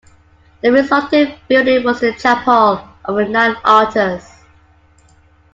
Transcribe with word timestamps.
The 0.63 0.71
resulting 0.71 1.35
building 1.47 1.83
was 1.83 1.99
the 1.99 2.11
Chapel 2.15 2.89
of 3.05 3.15
the 3.15 3.29
Nine 3.29 3.55
Altars. 3.63 4.31